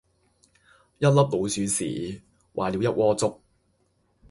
[0.97, 2.21] 一粒老鼠屎，
[2.55, 3.39] 壞了一鍋粥